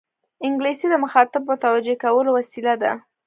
انګلیسي 0.47 0.87
د 0.89 0.95
مخاطب 1.03 1.41
متوجه 1.51 1.95
کولو 2.03 2.29
وسیله 2.37 2.73
ده 2.81 2.91